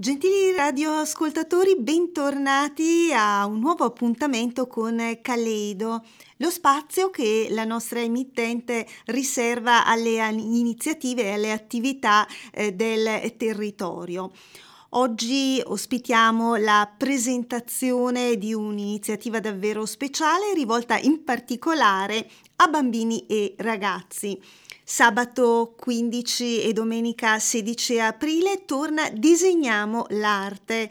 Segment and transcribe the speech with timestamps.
[0.00, 6.02] Gentili radioascoltatori, bentornati a un nuovo appuntamento con Caleido,
[6.38, 14.32] lo spazio che la nostra emittente riserva alle iniziative e alle attività eh, del territorio.
[14.92, 22.26] Oggi ospitiamo la presentazione di un'iniziativa davvero speciale rivolta in particolare
[22.56, 24.40] a bambini e ragazzi.
[24.92, 30.90] Sabato 15 e domenica 16 aprile torna Disegniamo l'arte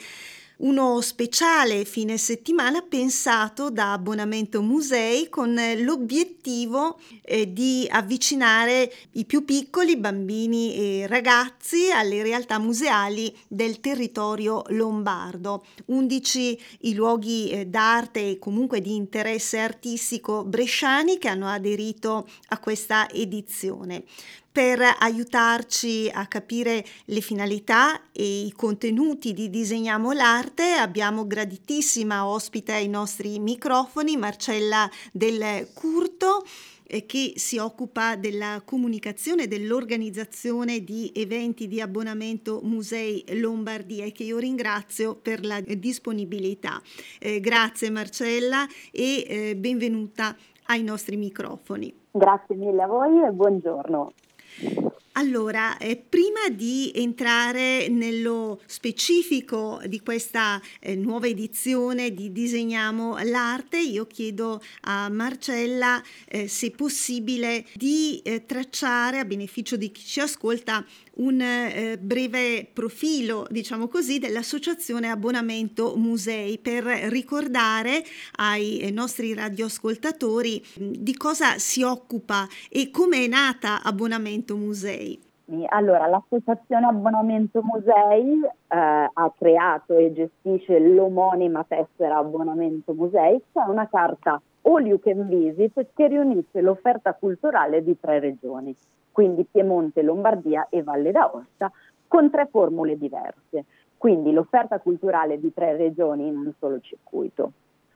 [0.60, 9.46] uno speciale fine settimana pensato da Abbonamento Musei con l'obiettivo eh, di avvicinare i più
[9.46, 15.66] piccoli, bambini e ragazzi, alle realtà museali del territorio lombardo.
[15.86, 22.60] 11 i luoghi eh, d'arte e comunque di interesse artistico bresciani che hanno aderito a
[22.60, 24.04] questa edizione
[24.60, 32.74] per aiutarci a capire le finalità e i contenuti di Disegniamo l'arte abbiamo graditissima ospite
[32.74, 36.44] ai nostri microfoni Marcella Del Curto
[36.84, 44.12] eh, che si occupa della comunicazione e dell'organizzazione di eventi di abbonamento Musei Lombardia e
[44.12, 46.82] che io ringrazio per la disponibilità.
[47.18, 51.94] Eh, grazie Marcella e eh, benvenuta ai nostri microfoni.
[52.12, 54.12] Grazie mille a voi e buongiorno.
[55.14, 63.80] Allora, eh, prima di entrare nello specifico di questa eh, nuova edizione di Disegniamo l'arte,
[63.80, 70.20] io chiedo a Marcella eh, se possibile di eh, tracciare a beneficio di chi ci
[70.20, 78.04] ascolta un eh, breve profilo, diciamo così, dell'Associazione Abbonamento Musei per ricordare
[78.38, 85.28] ai eh, nostri radioascoltatori mm, di cosa si occupa e come è nata Abbonamento Musei.
[85.70, 93.68] Allora, l'Associazione Abbonamento Musei eh, ha creato e gestisce l'omonima tessera Abbonamento Musei, che è
[93.68, 98.76] una carta All You Can Visit che riunisce l'offerta culturale di tre regioni
[99.20, 101.70] quindi Piemonte, Lombardia e Valle d'Aosta,
[102.08, 103.66] con tre formule diverse.
[103.98, 107.52] Quindi l'offerta culturale di tre regioni in un solo circuito.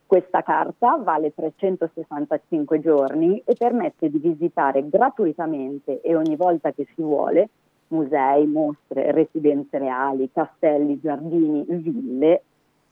[0.06, 7.02] Questa carta vale 365 giorni e permette di visitare gratuitamente e ogni volta che si
[7.02, 7.48] vuole
[7.88, 12.44] musei, mostre, residenze reali, castelli, giardini, ville,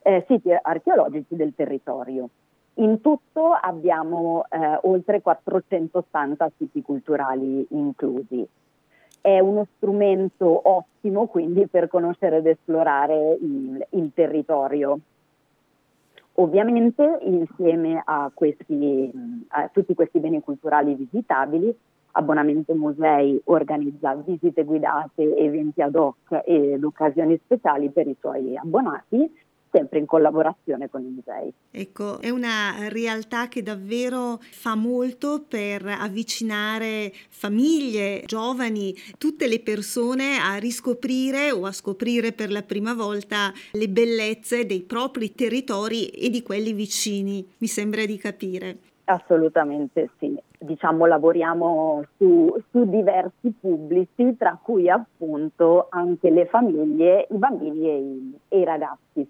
[0.04, 2.30] eh, siti archeologici del territorio.
[2.76, 8.48] In tutto abbiamo eh, oltre 480 siti culturali inclusi.
[9.20, 15.00] È uno strumento ottimo quindi per conoscere ed esplorare il, il territorio.
[16.36, 19.12] Ovviamente insieme a, questi,
[19.50, 21.78] a tutti questi beni culturali visitabili,
[22.14, 29.30] Abbonamento Musei organizza visite guidate, eventi ad hoc ed occasioni speciali per i suoi abbonati
[29.72, 31.52] sempre in collaborazione con i musei.
[31.72, 40.38] Ecco, è una realtà che davvero fa molto per avvicinare famiglie, giovani, tutte le persone
[40.38, 46.30] a riscoprire o a scoprire per la prima volta le bellezze dei propri territori e
[46.30, 48.78] di quelli vicini, mi sembra di capire.
[49.06, 57.38] Assolutamente sì, diciamo lavoriamo su, su, diversi pubblici, tra cui appunto anche le famiglie, i
[57.38, 59.28] bambini e i, e i ragazzi.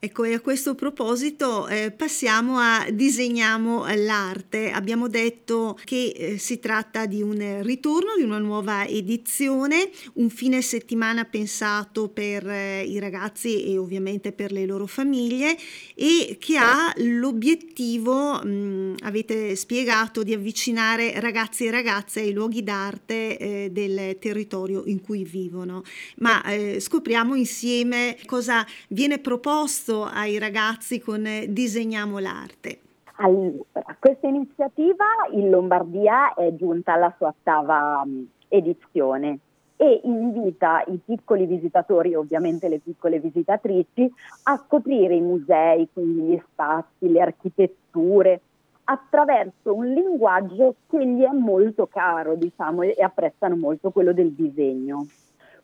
[0.00, 4.70] Ecco, e a questo proposito eh, passiamo a Disegniamo l'arte.
[4.70, 10.62] Abbiamo detto che eh, si tratta di un ritorno, di una nuova edizione, un fine
[10.62, 15.56] settimana pensato per eh, i ragazzi e ovviamente per le loro famiglie
[15.96, 22.62] e che ha l'obiettivo, mh, mm, avete spiegato, di avvicinare ragazzi e ragazze ai luoghi
[22.62, 25.82] d'arte eh, del territorio in cui vivono.
[26.18, 32.80] Ma eh, scopriamo insieme cosa viene proposto chiesto ai ragazzi con Disegniamo l'arte?
[33.16, 39.38] Allora, questa iniziativa in Lombardia è giunta alla sua ottava mm, edizione
[39.76, 44.12] e invita i piccoli visitatori, ovviamente le piccole visitatrici,
[44.44, 48.40] a scoprire i musei, quindi gli spazi, le architetture,
[48.84, 55.06] attraverso un linguaggio che gli è molto caro, diciamo, e apprezzano molto quello del disegno.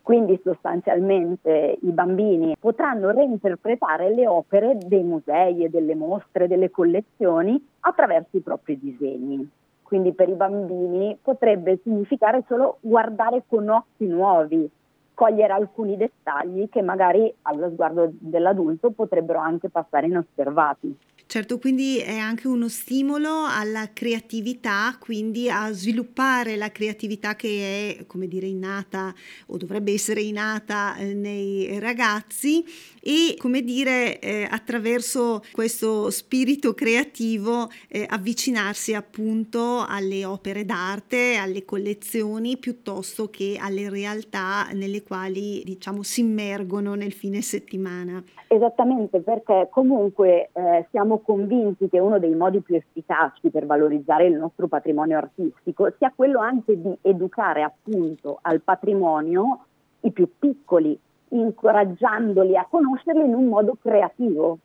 [0.04, 7.58] Quindi sostanzialmente i bambini potranno reinterpretare le opere dei musei e delle mostre, delle collezioni
[7.80, 9.50] attraverso i propri disegni.
[9.82, 14.70] Quindi per i bambini potrebbe significare solo guardare con occhi nuovi,
[15.14, 20.94] cogliere alcuni dettagli che magari allo sguardo dell'adulto potrebbero anche passare inosservati.
[21.26, 28.06] Certo, quindi è anche uno stimolo alla creatività, quindi a sviluppare la creatività che è,
[28.06, 29.12] come dire, innata
[29.46, 32.64] o dovrebbe essere innata eh, nei ragazzi
[33.00, 41.64] e, come dire, eh, attraverso questo spirito creativo eh, avvicinarsi appunto alle opere d'arte, alle
[41.64, 48.22] collezioni, piuttosto che alle realtà nelle quali, diciamo, si immergono nel fine settimana.
[48.46, 54.34] Esattamente, perché comunque eh, siamo convinti che uno dei modi più efficaci per valorizzare il
[54.34, 59.64] nostro patrimonio artistico sia quello anche di educare appunto al patrimonio
[60.00, 64.58] i più piccoli, incoraggiandoli a conoscerlo in un modo creativo.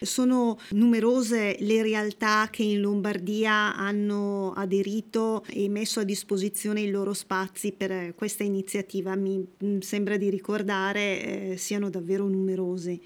[0.00, 7.12] Sono numerose le realtà che in Lombardia hanno aderito e messo a disposizione i loro
[7.12, 9.14] spazi per questa iniziativa.
[9.14, 13.00] Mi mm, sembra di ricordare eh, siano davvero numerosi.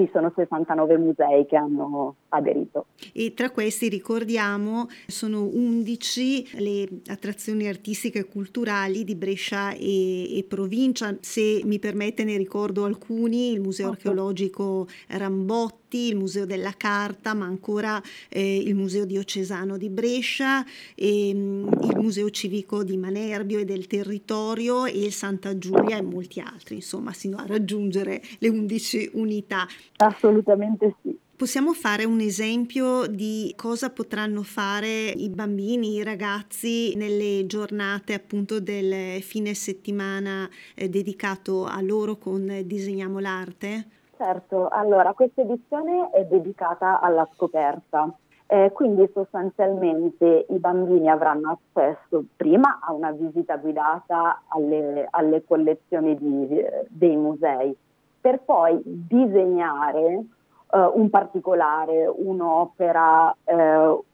[0.00, 2.86] Sì, sono 69 musei che hanno aderito.
[3.12, 10.44] E tra questi ricordiamo sono 11 le attrazioni artistiche e culturali di Brescia e, e
[10.44, 11.14] provincia.
[11.20, 13.98] Se mi permette ne ricordo alcuni, il Museo okay.
[13.98, 18.00] Archeologico Rambotti, il Museo della Carta, ma ancora
[18.30, 20.64] eh, il Museo Diocesano di Brescia,
[20.94, 26.02] e, mm, il Museo Civico di Manerbio e del Territorio e il Santa Giulia e
[26.02, 29.66] molti altri, insomma, sino a raggiungere le 11 unità.
[29.98, 31.18] Assolutamente sì.
[31.40, 38.60] Possiamo fare un esempio di cosa potranno fare i bambini, i ragazzi nelle giornate appunto
[38.60, 43.86] del fine settimana eh, dedicato a loro con Disegniamo l'arte?
[44.18, 48.14] Certo, allora questa edizione è dedicata alla scoperta.
[48.46, 56.16] Eh, quindi sostanzialmente i bambini avranno accesso prima a una visita guidata alle, alle collezioni
[56.16, 57.74] di, dei musei,
[58.20, 60.24] per poi disegnare
[60.70, 64.04] uh, un particolare, un'opera, uh,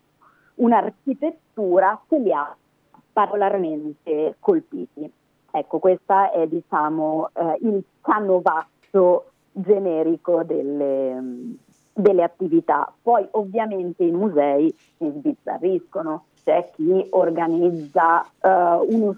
[0.54, 2.54] un'architettura che li ha
[3.12, 5.10] particolarmente colpiti.
[5.50, 11.56] Ecco, questo è diciamo uh, il canovaccio generico delle,
[11.92, 12.92] delle attività.
[13.02, 19.16] Poi ovviamente i musei si sbizzarriscono, c'è chi organizza uno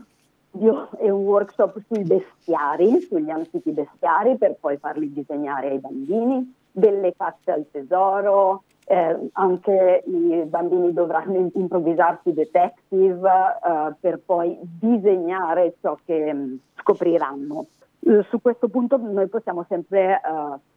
[0.59, 6.53] studio e un workshop sui bestiari, sugli antichi bestiari per poi farli disegnare ai bambini
[6.71, 15.75] delle cacce al tesoro, eh, anche i bambini dovranno improvvisarsi detective eh, per poi disegnare
[15.81, 17.67] ciò che mm, scopriranno.
[18.01, 20.21] Eh, su questo punto noi possiamo sempre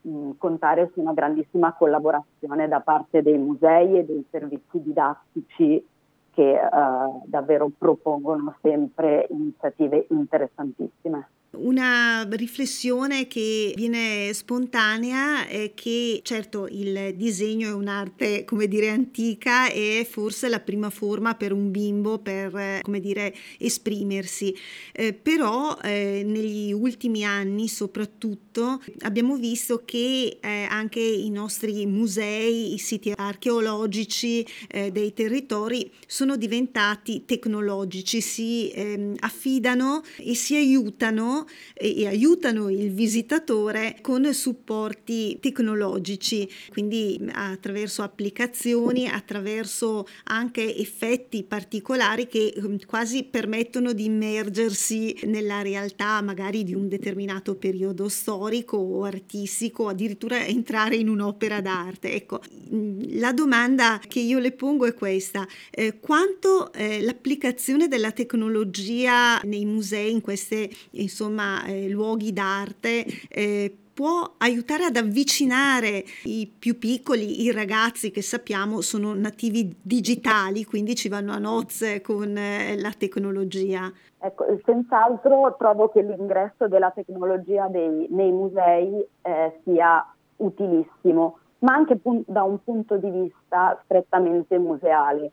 [0.02, 5.86] mh, contare su una grandissima collaborazione da parte dei musei e dei servizi didattici
[6.34, 11.28] che uh, davvero propongono sempre iniziative interessantissime.
[11.54, 19.70] Una riflessione che viene spontanea è che certo il disegno è un'arte, come dire, antica
[19.70, 24.56] e forse la prima forma per un bimbo per, come dire, esprimersi.
[24.94, 32.76] Eh, però eh, negli ultimi anni soprattutto abbiamo visto che eh, anche i nostri musei,
[32.76, 41.41] i siti archeologici eh, dei territori sono diventati tecnologici, si ehm, affidano e si aiutano
[41.74, 52.28] e, e aiutano il visitatore con supporti tecnologici, quindi attraverso applicazioni, attraverso anche effetti particolari
[52.28, 59.04] che mm, quasi permettono di immergersi nella realtà magari di un determinato periodo storico o
[59.04, 62.14] artistico, addirittura entrare in un'opera d'arte.
[62.14, 62.42] Ecco,
[62.74, 69.40] mm, la domanda che io le pongo è questa: eh, quanto eh, l'applicazione della tecnologia
[69.44, 76.52] nei musei, in queste insomma insomma eh, luoghi d'arte eh, può aiutare ad avvicinare i
[76.58, 82.36] più piccoli, i ragazzi che sappiamo sono nativi digitali, quindi ci vanno a nozze con
[82.38, 83.92] eh, la tecnologia.
[84.20, 90.06] Ecco, senz'altro trovo che l'ingresso della tecnologia dei, nei musei eh, sia
[90.38, 95.32] utilissimo, ma anche pun- da un punto di vista strettamente museale.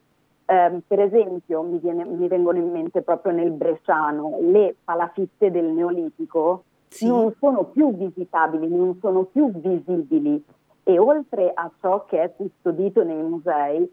[0.51, 5.67] Eh, per esempio, mi, viene, mi, vengono in mente proprio nel Bresciano le palafitte del
[5.67, 7.07] Neolitico sì.
[7.07, 10.43] non sono più visitabili, non sono più visibili
[10.85, 13.87] e oltre a ciò che è custodito nei musei,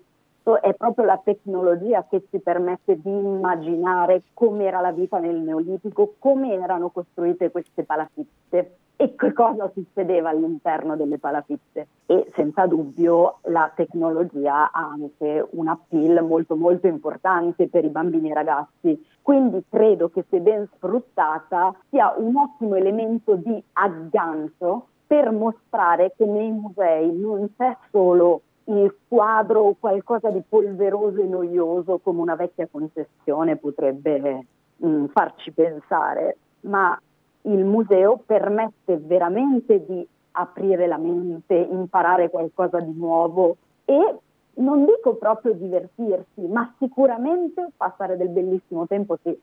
[0.62, 6.54] è proprio la tecnologia che ci permette di immaginare com'era la vita nel Neolitico, come
[6.54, 11.88] erano costruite queste palafitte e che cosa succedeva all'interno delle palafitte.
[12.06, 18.28] E senza dubbio la tecnologia ha anche un appeal molto molto importante per i bambini
[18.28, 19.06] e i ragazzi.
[19.22, 26.26] Quindi credo che se ben sfruttata sia un ottimo elemento di aggancio per mostrare che
[26.26, 32.36] nei musei non c'è solo il quadro o qualcosa di polveroso e noioso come una
[32.36, 34.46] vecchia concessione potrebbe
[34.78, 37.00] mh, mm, farci pensare, ma
[37.46, 44.16] il museo permette veramente di aprire la mente, imparare qualcosa di nuovo e
[44.56, 49.38] non dico proprio divertirsi, ma sicuramente passare del bellissimo tempo sì.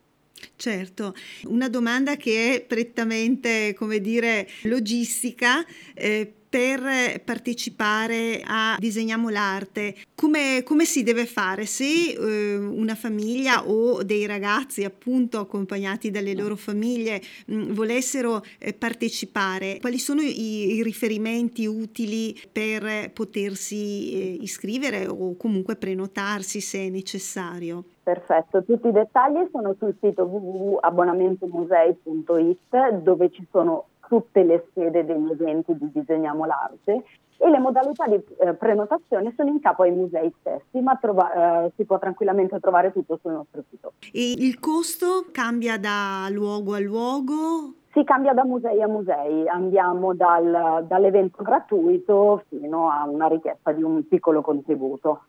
[0.56, 5.64] Certo, una domanda che è prettamente, come dire, logistica.
[5.94, 11.64] Eh, per partecipare a Disegniamo l'arte, come, come si deve fare?
[11.64, 18.42] Se eh, una famiglia o dei ragazzi appunto accompagnati dalle loro famiglie mh, mm, volessero
[18.58, 26.60] eh, partecipare, quali sono i, i, riferimenti utili per potersi eh, iscrivere o comunque prenotarsi
[26.60, 27.84] se è necessario?
[28.02, 35.30] Perfetto, tutti i dettagli sono sul sito www.abbonamentomusei.it dove ci sono tutte le sede degli
[35.30, 37.04] eventi di Disegniamo l'Arte
[37.42, 41.72] e le modalità di eh, prenotazione sono in capo ai musei stessi, ma trova, eh,
[41.76, 43.94] si può tranquillamente trovare tutto sul nostro sito.
[44.12, 47.74] E il costo cambia da luogo a luogo?
[47.92, 53.82] Si cambia da musei a musei, andiamo dal, dall'evento gratuito fino a una richiesta di
[53.82, 55.24] un piccolo contributo.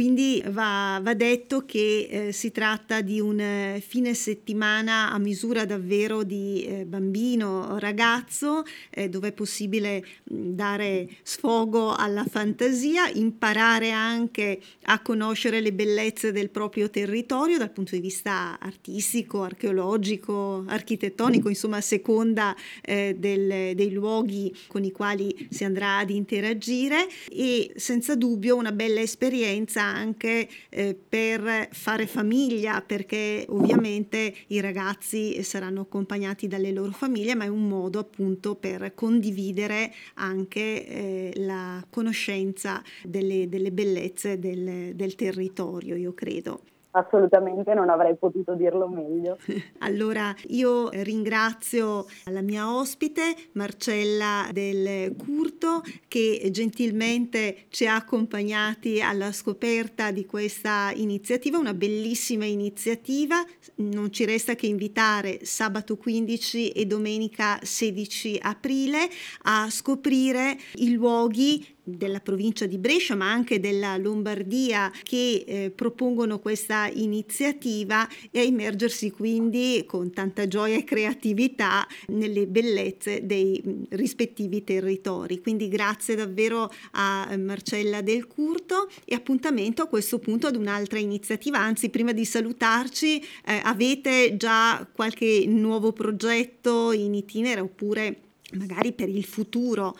[0.00, 5.66] Quindi va, va detto che eh, si tratta di un eh, fine settimana a misura
[5.66, 14.58] davvero di eh, bambino, ragazzo, eh, dove è possibile dare sfogo alla fantasia, imparare anche
[14.84, 21.76] a conoscere le bellezze del proprio territorio dal punto di vista artistico, archeologico, architettonico, insomma
[21.76, 27.06] a seconda eh, del, dei luoghi con i quali si andrà ad interagire.
[27.28, 35.42] E senza dubbio una bella esperienza anche eh, per fare famiglia, perché ovviamente i ragazzi
[35.42, 41.84] saranno accompagnati dalle loro famiglie, ma è un modo appunto per condividere anche eh, la
[41.90, 46.62] conoscenza delle, delle bellezze del, del territorio, io credo.
[46.92, 49.38] Assolutamente non avrei potuto dirlo meglio.
[49.82, 59.32] Allora io ringrazio la mia ospite Marcella del Curto che gentilmente ci ha accompagnati alla
[59.32, 63.44] scoperta di questa iniziativa, una bellissima iniziativa.
[63.76, 69.08] Non ci resta che invitare sabato 15 e domenica 16 aprile
[69.42, 76.38] a scoprire i luoghi della provincia di Brescia ma anche della Lombardia che eh, propongono
[76.38, 83.82] questa iniziativa e a immergersi quindi con tanta gioia e creatività nelle bellezze dei mm,
[83.90, 85.40] rispettivi territori.
[85.40, 91.58] Quindi grazie davvero a Marcella Del Curto e appuntamento a questo punto ad un'altra iniziativa,
[91.58, 98.20] anzi prima di salutarci eh, avete già qualche nuovo progetto in itinere oppure
[98.52, 99.96] magari per il futuro?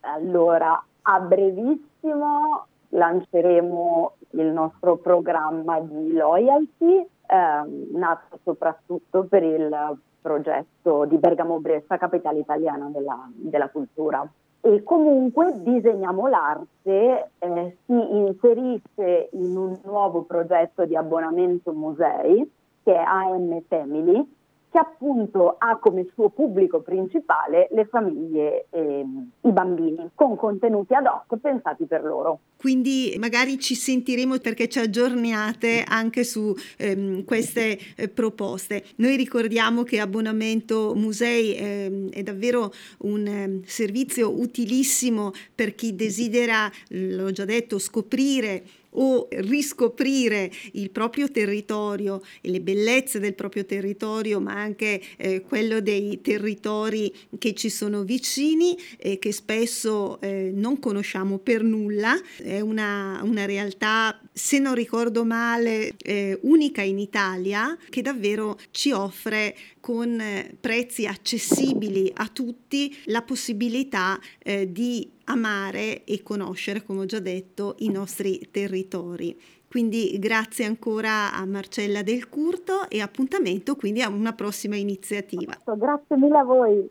[0.00, 11.04] Allora, a brevissimo lanceremo il nostro programma di loyalty, eh, nato soprattutto per il progetto
[11.04, 14.28] di Bergamo Brescia, capitale italiana della, della cultura.
[14.60, 22.50] E comunque disegniamo l'arte, eh, si inserisce in un nuovo progetto di abbonamento musei
[22.82, 24.34] che è AM Family,
[24.70, 29.04] che appunto ha come suo pubblico principale le famiglie e
[29.40, 32.40] i bambini, con contenuti ad hoc pensati per loro.
[32.56, 38.84] Quindi magari ci sentiremo perché ci aggiorniate anche su ehm, queste eh, proposte.
[38.96, 46.70] Noi ricordiamo che Abbonamento Musei eh, è davvero un eh, servizio utilissimo per chi desidera,
[46.88, 48.62] l'ho già detto, scoprire
[48.96, 55.80] o riscoprire il proprio territorio e le bellezze del proprio territorio, ma anche eh, quello
[55.80, 62.14] dei territori che ci sono vicini e che spesso eh, non conosciamo per nulla.
[62.36, 68.92] È una, una realtà, se non ricordo male, eh, unica in Italia che davvero ci
[68.92, 77.00] offre con eh, prezzi accessibili a tutti la possibilità eh, di amare e conoscere, come
[77.00, 79.38] ho già detto, i nostri territori.
[79.68, 85.56] Quindi grazie ancora a Marcella Del Curto e appuntamento quindi a una prossima iniziativa.
[85.64, 86.90] Grazie mille a voi.